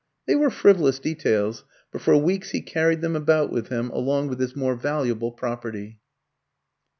[0.25, 4.39] They were frivolous details, but for weeks he carried them about with him along with
[4.39, 5.99] his more valuable property.